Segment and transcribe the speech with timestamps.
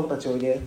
[0.00, 0.60] 子たちおいで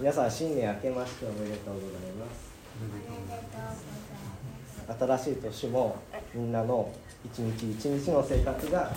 [0.00, 2.17] 皆さん新年明けましておめでとうございます。
[4.88, 5.96] 新しい年も
[6.34, 6.90] みんなの
[7.24, 8.90] 一日一日の生活が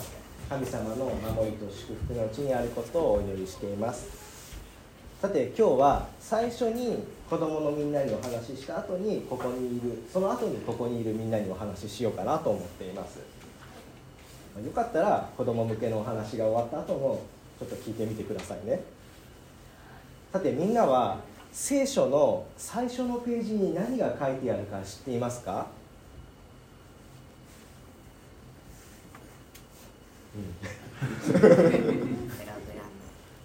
[0.50, 4.10] 神様の守りと祝福のうちにあることをお祈りしています。
[5.22, 13.20] さて今日は最初に子供のみんなにお話しした後にここにいるその後にここにいるみんなにお話ししようかなと思っています。
[14.66, 17.22] よかったら子供向けのお話が終わった後も
[17.60, 18.82] ちょっと聞いてみてくださいね。
[20.32, 21.20] さてみんなは
[21.52, 25.66] 聖書の最初のページに何が書いてあるか知っていますか、うん、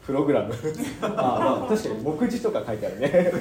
[0.04, 0.54] プログラム。
[1.02, 3.32] あまあ確かに目次とか書いてあるね。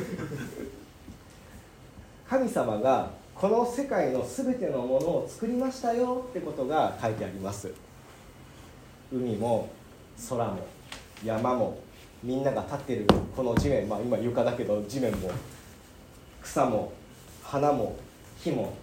[2.27, 7.71] 神様がこの世界の全てのものを作りましたよってことが書いてあります。
[9.13, 9.69] 海も
[10.29, 10.57] 空も
[11.23, 11.77] 山も
[12.23, 13.87] みんなが立ってるこの地面。
[13.87, 15.29] まあ今床だけど地面も
[16.41, 16.93] 草も
[17.43, 17.95] 花も
[18.41, 18.73] 木も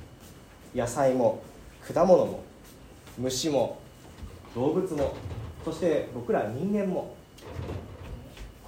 [0.75, 1.43] 野菜も
[1.93, 2.45] 果物も
[3.19, 3.79] 虫も
[4.55, 5.15] 動物も
[5.65, 7.15] そして僕ら人間も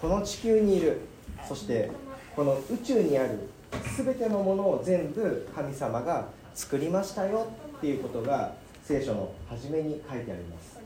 [0.01, 1.01] この地球にいる
[1.47, 1.91] そして
[2.35, 3.49] この宇宙にある
[3.97, 10.79] 全てのものを全部神様が作りましたよっていうことが聖書の初めに書いてあります。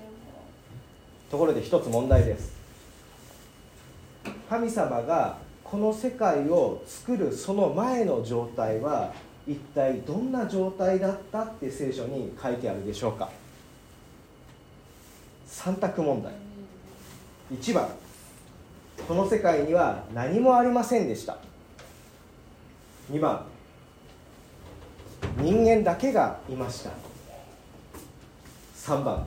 [1.30, 2.56] ところで一つ問題です。
[4.48, 9.12] 神様がこの世界を作るその前の状態は
[9.46, 13.30] 一体どんな状態だったって聖書に書いてあるでしょうか？
[15.48, 16.32] 3択問題。
[17.52, 17.88] 1番。
[19.06, 21.38] この世界には何もありませんでした。
[23.10, 23.44] 2番。
[25.38, 26.90] 人間だけがいました。
[28.76, 29.26] 3番。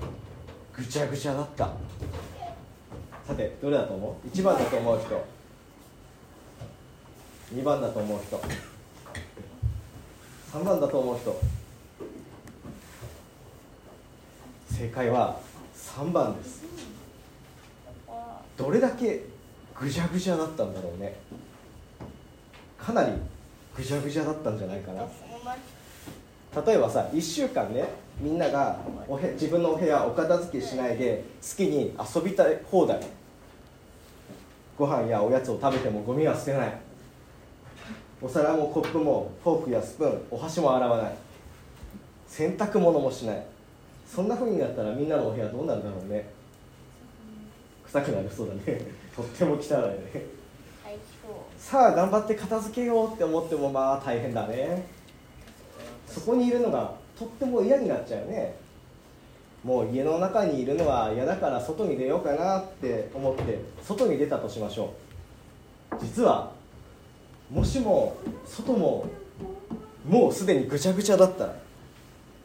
[0.76, 1.70] ぐちゃぐちゃだった。
[3.28, 5.26] さてどれだと思う？1番だと思う人。
[7.56, 8.42] 2番だと思う人。
[10.54, 11.42] 3番だと思う人。
[14.70, 15.40] 正解は
[15.82, 16.64] 3番です。
[18.56, 19.24] どれだけ
[19.78, 21.16] ぐじゃぐじゃだったんだろうね。
[22.78, 23.14] かなり
[23.76, 25.04] ぐじゃぐじゃだったんじゃないかな。
[26.66, 27.90] 例えばさ1週間ね
[28.20, 33.00] みんながおへ自分のお部屋お片付けしないで好きに遊びたい放題。
[34.78, 36.74] ご飯やおやつを食べてもゴミは捨てない。
[38.22, 41.16] お皿もコップもフォークやスプーンお箸も洗わない。
[42.28, 43.46] 洗濯物もしない
[44.14, 46.28] そんな風になったらみんなのお部屋どうなるだろうね。
[47.86, 48.82] 臭くなりそうだね。
[49.16, 50.26] とっても汚いね。
[51.58, 54.86] さあ頑張って片付けようって思ってもまあ大変だね。
[56.08, 58.56] そこにいるのがとっても嫌になっちゃうね。
[59.64, 64.94] もう家の中にいるのは嫌だから外に出ようかなって思って外に出たとしましょ
[65.94, 65.96] う。
[66.02, 66.52] 実は
[67.50, 69.06] もしも外も
[70.06, 71.56] もうすでにぐちゃぐちゃだったら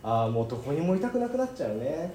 [0.07, 2.15] ああもうどこにもいたくなくなっちゃうね。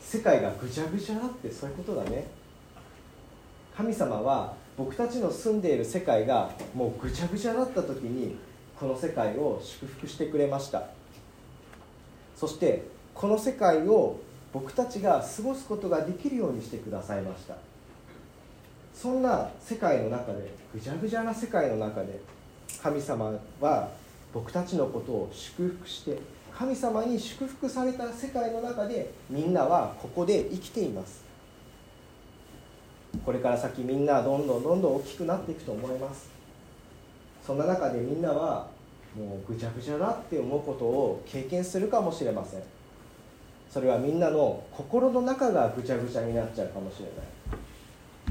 [0.00, 2.28] 世界がぐちゃぐちゃだってそういうことだね。
[3.76, 8.36] 神様は僕たちの住んでいる世界がもうぐちゃぐちゃだった時に
[8.78, 10.84] この世界を祝福してくれました。
[12.36, 14.20] そしてこの世界を
[14.52, 17.56] 僕たちが過ごすことができるようにしてくださいました。
[18.94, 22.20] そんな世界の中でぐちゃぐちゃな世界の中で
[22.80, 23.88] 神様は
[24.32, 31.22] 僕たちのことを祝福して神様に祝福された世界の中でみんなはここで生きています。
[33.26, 36.30] これから先みんなどんどんどんどん大きくなっていくと思います。
[37.46, 38.68] そんな中でみんなは
[39.14, 42.62] もうぐちゃぐちゃだって思うことを経験するかもしれません。
[43.70, 47.14] それはみんなの心の中がぐちゃぐちゃになっちゃうかもしれない。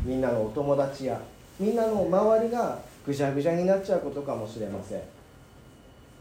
[0.04, 1.22] みんなのお友達や
[1.60, 5.02] みんなの周りがぐちゃぐちゃになっちゃうことかもしれません。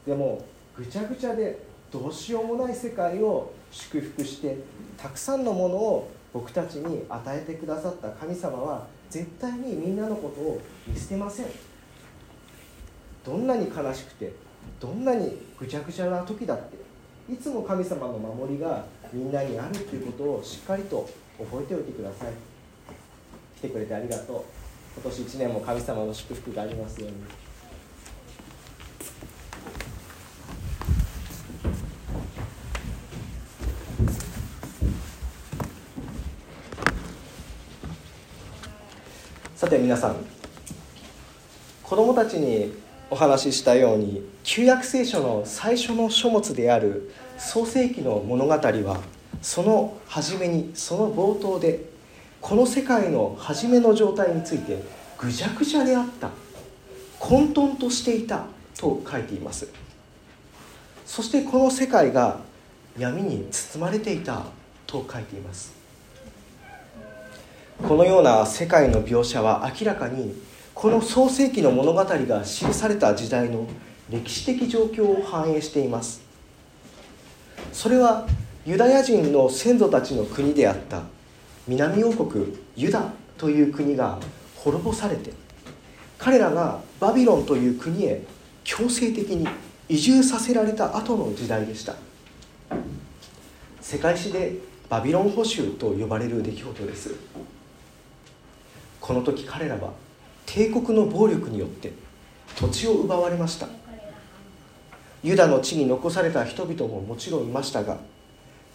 [0.07, 0.45] でも
[0.77, 4.59] ぐちゃぐちゃでどうしようもない世界を祝福して
[4.97, 11.47] たくさんのものを僕たちに与えてくださった神様は絶対にみんなのことを見捨てません。
[13.25, 14.33] どんなに悲しくて
[14.81, 21.09] どんなにぐちゃぐちゃな時だっていつも神様の守りがみんなにあるということをしっかりと
[21.39, 22.33] 覚えておいてください。
[23.59, 25.01] 来てくれてありがとう。
[25.01, 27.44] 今年1年も神様の祝福がありますように。
[39.85, 40.17] 皆さん
[41.83, 42.73] 子供たちに
[43.11, 49.03] お話ししたように旧約聖書の最初の書物である創世記の物語は
[49.43, 51.85] その初めにその冒頭で
[52.41, 54.83] この世界の初めの状態について
[55.19, 56.31] ぐちゃぐちゃであった
[57.19, 58.47] 混沌としていた
[58.79, 59.69] と書いています。
[61.05, 62.41] そしてこの世界が
[62.99, 64.47] 闇に包まれていた
[64.87, 65.84] と書いています。
[67.83, 70.35] このような世界の描写は明らかに
[70.75, 73.67] この創世記の物語が記された時代の
[74.09, 76.23] 歴史的状況を反映しています。
[77.73, 78.27] それは
[78.65, 81.03] ユダヤ人の先祖たちの国であった
[81.67, 84.19] 南王国ユダという国が
[84.57, 85.33] 滅ぼされて
[86.19, 88.23] 彼らがバビロンという国へ
[88.63, 89.47] 強制的に
[89.89, 91.97] 移住させられた後の時代でした。
[93.81, 94.55] 世界史で
[94.89, 97.15] バビロン捕囚と呼ばれる出来事です。
[99.05, 99.93] この時彼らは
[100.47, 101.93] 帝国の暴力によって
[102.57, 103.69] 土地を奪われました。
[105.23, 107.99] ユダの地に残された人々ももちろんいましたが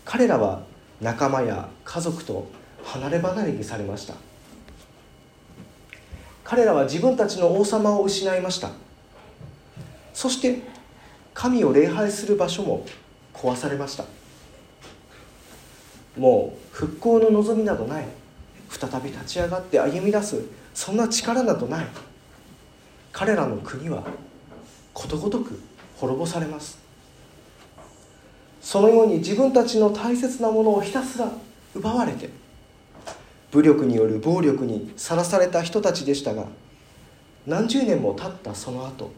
[0.06, 0.62] 彼らは
[1.02, 2.48] 仲間や家族と
[2.84, 4.14] 離れ離れにされました。
[6.44, 8.70] 彼らは自分たちの王様を失いました。
[10.14, 10.62] そして
[11.34, 12.86] 神を礼拝する場所も
[13.34, 14.06] 壊されました。
[16.16, 18.19] もう復興の望みなどない。
[18.70, 20.42] 再び立ち上がって歩み出す。
[20.74, 21.88] そんな力などない。
[23.12, 24.04] 彼らの国は
[24.94, 25.60] ことごとく
[25.98, 26.90] 滅ぼされます。
[28.62, 31.32] そのように自分たちの大切なものをひたすら
[31.74, 32.30] 奪われて
[33.52, 36.46] 武力による暴力にさらされた人たちでしたが
[37.48, 39.12] 何十年も経ったその後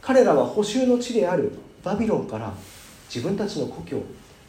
[0.00, 1.52] 彼らは補修の地である
[1.84, 2.52] バビロンから
[3.14, 4.02] 自分たちの故郷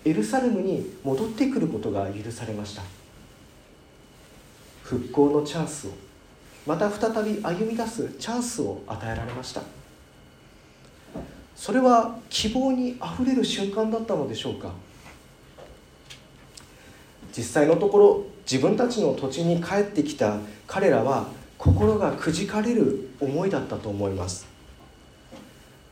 [0.05, 2.98] エルサレムに戻ってくることが許されました。
[4.89, 5.91] 復興のチャンスを。
[6.65, 9.61] また再び歩み出すチャンスを与えられました。
[11.55, 14.71] それは希望にあふれる瞬間だったのでしょうか。
[17.37, 21.27] 実際のところ自分たちの土地に帰ってきた彼らは
[21.59, 24.47] 心がくじかれる思いだったと思います。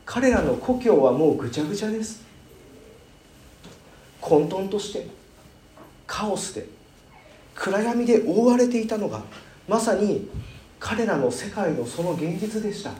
[0.04, 2.24] 彼らの故郷はもうぐちゃぐちゃです。
[4.20, 5.06] 混沌として
[6.04, 6.77] カオスで
[7.58, 9.22] 暗闇で覆われていたのが
[9.66, 10.30] まさに
[10.78, 12.92] 彼らの世界のその現実でした。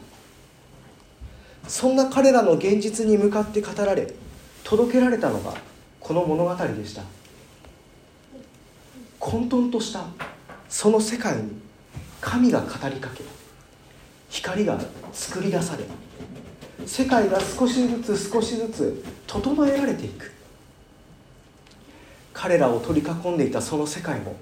[1.69, 4.13] そんな彼らの現実に向かって語られ
[4.65, 5.55] 届けられたのが
[6.01, 7.03] この物語でした。
[9.19, 10.05] 混沌とした
[10.69, 11.61] その世界に
[12.21, 13.23] 神が語りかけ
[14.31, 14.79] 光が
[15.13, 15.85] 作り出され
[16.87, 20.33] 世界が少しずつ少しずつ整えられていく。
[22.33, 24.37] 彼らを取り囲んでいたその世界も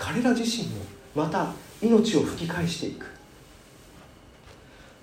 [0.00, 0.76] 彼ら自身も
[1.14, 1.52] また
[1.82, 3.06] 命を吹き返していく。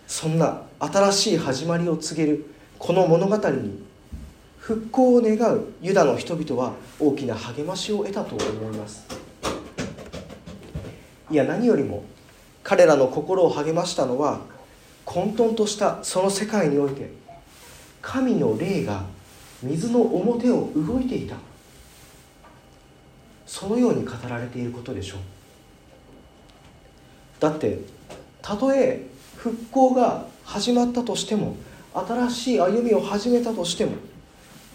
[0.07, 2.45] そんな新しい始まりを告げる
[2.79, 3.83] この物語に
[4.57, 9.05] 復興を願うユダの人々は大きな励ましを得たと思います。
[11.29, 12.03] いや何よりも
[12.63, 14.41] 彼らの心を励ましたのは
[15.05, 17.11] 混沌としたその世界において
[18.01, 19.04] 神の霊が
[19.61, 21.35] 水の表を動いていた。
[23.47, 25.19] そのように語られていることでしょう。
[27.39, 27.80] だって
[28.42, 31.56] たとえ復興が始まったとしても
[31.94, 33.94] 新しい歩みを始めたとしても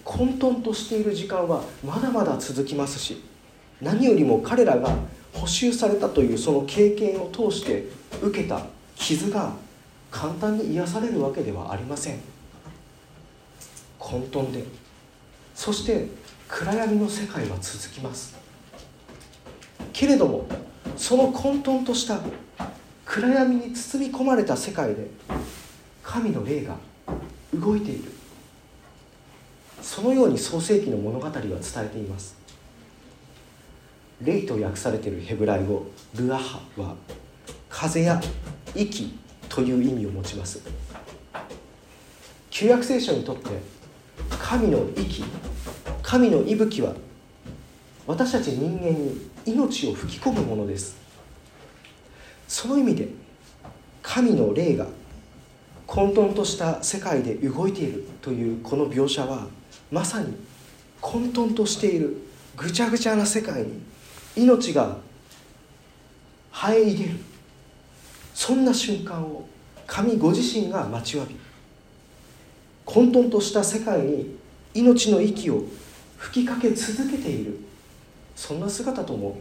[0.04, 3.22] 混沌としている時間はまだまだ続きますし
[3.80, 4.96] 何よりも彼らが
[5.32, 7.88] 補修されたというその経験を通して
[8.20, 9.52] 受けた傷が
[10.10, 12.20] 簡単に癒されるわけではありません。
[13.98, 14.64] 混沌で
[15.54, 16.08] そして
[16.48, 18.41] 暗闇の世界は続きます。
[19.92, 20.46] けれども
[20.96, 22.20] その混沌とした
[23.04, 25.08] 暗闇に包み込まれた世界で
[26.02, 26.76] 神の霊が
[27.54, 28.10] 動いている。
[29.82, 32.36] そのように創世記の物語は伝えています。
[34.22, 36.94] 霊と訳されているヘブライ語ルアハは
[37.68, 38.20] 風や
[38.74, 39.18] 息
[39.48, 40.60] という意味を持ちます。
[42.50, 43.50] 旧約聖書にとって
[44.30, 45.24] 神の息
[46.02, 46.94] 神の息吹は
[48.06, 50.96] 私たち人間に命を吹き込むものです。
[52.48, 53.08] その意味で
[54.02, 54.86] 神の霊が
[55.86, 59.46] 混沌とした世界で動いているというこの描写は
[59.90, 60.34] まさに
[61.00, 62.16] 混沌としている
[62.56, 63.80] ぐちゃぐちゃな世界に
[64.36, 64.98] 命が
[66.52, 67.16] 生え入れる。
[68.34, 69.48] そんな瞬間を
[69.86, 71.36] 神ご自身が待ちわび
[72.84, 74.36] 混沌とした世界に
[74.74, 75.64] 命の息を
[76.16, 77.58] 吹きかけ続けている。
[78.36, 79.38] そんな姿とも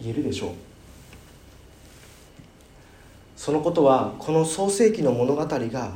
[0.00, 0.50] 言えるでしょう。
[3.36, 5.92] そのことはこの創世紀の物語が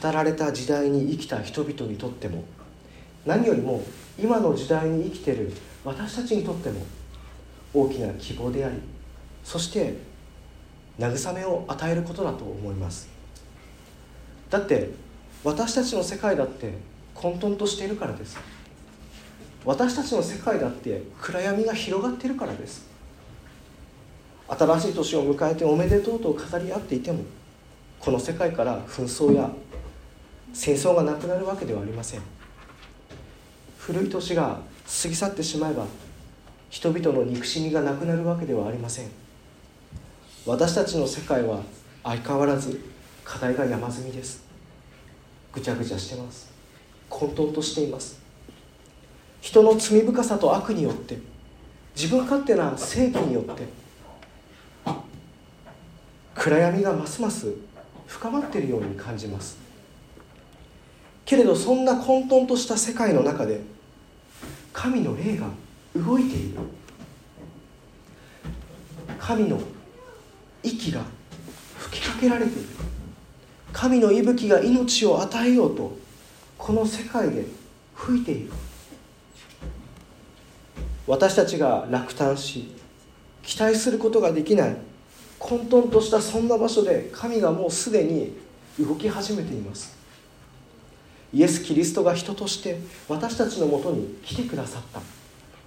[0.00, 2.44] 語られた時代に生きた人々にとっても
[3.24, 3.82] 何よりも
[4.18, 5.52] 今の時代に生きてる
[5.84, 6.84] 私たちにとっても
[7.72, 8.76] 大きな希望であり
[9.42, 9.96] そして
[10.98, 13.08] 慰めを与えることだと思います。
[14.50, 14.90] だって
[15.42, 16.74] 私たちの世界だって
[17.14, 18.36] 混沌としているからです。
[19.64, 22.90] 私たちの世界だって暗闇が広がっているからです。
[24.48, 27.20] 新しい年を迎えておめでとうと語り合っていても
[27.98, 29.50] この世界から紛争や
[30.52, 32.20] 戦争がなくなるわけではありません。
[33.78, 34.60] 古い年が
[35.02, 35.86] 過ぎ去ってしまえば
[36.68, 39.10] 人々の憎しみがなくなるわけではありません。
[40.44, 41.60] 私たちの世界は
[42.02, 42.80] 相変わらず
[43.24, 44.44] 課題が山積みです。
[45.52, 46.50] ぐちゃぐちゃしてます。
[47.08, 48.21] 混沌としています。
[49.42, 51.18] 人の罪深さと悪によって
[51.96, 53.68] 自分勝手な正義によって
[56.34, 57.52] 暗闇がますます
[58.06, 59.58] 深まっているように感じます。
[61.24, 63.60] けれどそんな混沌とした世界の中で
[64.72, 65.48] 神の霊が
[65.96, 66.58] 動いている。
[69.18, 69.60] 神の
[70.62, 71.02] 息が
[71.78, 72.68] 吹きかけられている。
[73.72, 75.96] 神の息吹が命を与えようと
[76.58, 77.44] この世界で
[77.96, 78.52] 吹いている。
[81.06, 82.72] 私たちが落胆し
[83.42, 84.76] 期待することができない
[85.38, 88.36] 混沌としたそんな場所で神がもうすでに
[88.78, 89.96] 動き始めています。
[91.34, 92.78] イエス・キリストが人として
[93.08, 95.00] 私たちのもとに来てくださった。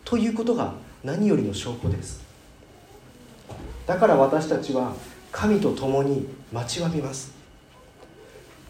[0.05, 0.73] ということが
[1.03, 2.23] 何よりの証拠です。
[3.85, 4.93] だから私たちは
[5.31, 7.33] 神と共に待ちわびます。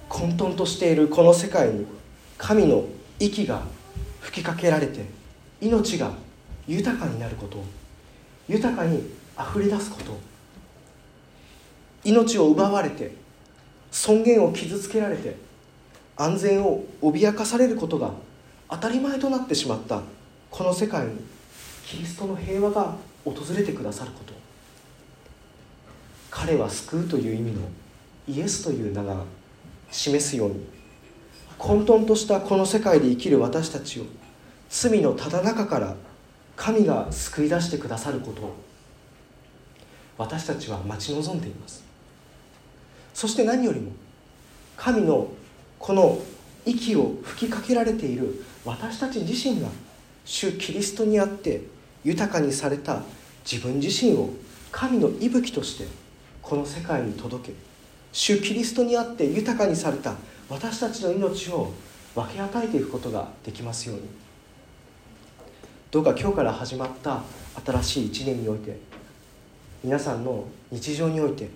[0.10, 1.86] 混沌としているこの世界に
[2.38, 2.86] 神の
[3.20, 3.62] 息が
[4.22, 5.06] 吹きかけられて
[5.62, 6.12] 命が
[6.68, 7.64] 豊かになること
[8.48, 9.04] 豊かに
[9.36, 10.18] あふれ出すこと
[12.04, 13.16] 命を奪われて
[13.92, 15.36] 尊厳を傷つけられて
[16.18, 18.12] 安全を脅かされることが
[18.70, 20.02] 当たり前となってしまった
[20.50, 21.14] この世界に
[21.86, 24.36] キリストの平和が訪れてくださること。
[26.36, 27.62] 彼は救うという意味の
[28.28, 29.24] イエスという名が
[29.90, 30.66] 示すように
[31.58, 34.04] 混沌としたこの世界で生きる私たちを
[34.70, 35.96] 罪のただ中から
[36.56, 38.56] 神が救い出してくださることを
[40.18, 41.84] 私たちは待ち望んでいます。
[43.14, 43.92] そして何よりも
[44.78, 45.30] 神の
[45.80, 46.20] この
[46.66, 49.70] 息を吹きかけられている私たち自身が
[50.26, 51.62] 主キリストにあって
[52.04, 53.04] 豊かにされた
[53.50, 54.32] 自分自身を
[54.72, 55.86] 神の息吹として
[56.42, 57.54] この世界に届け
[58.12, 60.16] 主キリストにあって豊かにされた
[60.50, 61.72] 私たちの命を
[62.16, 64.25] 分け与えていくことができますように。
[65.92, 67.22] どうか今日から始まった
[67.66, 68.78] 新しい一年において
[69.84, 71.50] 皆さんの日常において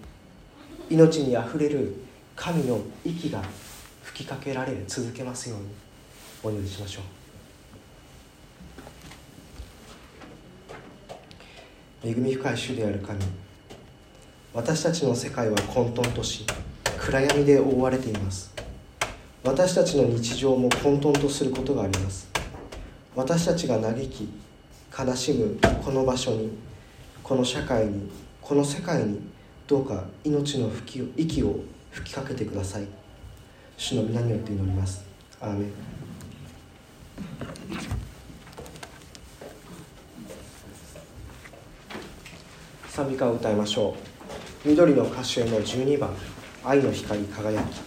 [0.90, 1.96] 命にあふれる
[2.36, 3.44] 神の息が
[4.04, 5.66] 吹きかけられ続けますように
[6.42, 7.04] お祈りしましょう。
[12.02, 13.20] 恵み深い主である神
[14.54, 16.46] 私たちの世界は混沌とし
[16.98, 18.54] 暗闇で覆われています。
[19.44, 22.29] 私たちの日常も混沌とすることがあります。
[23.16, 24.30] 私たちが嘆き
[24.98, 26.52] 悲しむこの場所に
[27.24, 28.10] この社会に
[28.42, 29.20] この世界に
[29.68, 31.60] どうか命の吹き息を
[31.92, 32.88] 吹きかけてください。
[33.78, 35.04] 主の皆によって祈ります。
[35.40, 35.72] アーメン。
[42.90, 43.96] 賛美歌を歌いましょ
[44.66, 44.68] う。
[44.68, 46.14] 緑の歌手への12番
[46.66, 47.82] 「愛の光輝き」